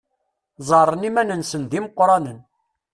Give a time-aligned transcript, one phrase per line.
[0.67, 2.39] Ẓẓaren iman-nsen d imeqqranen.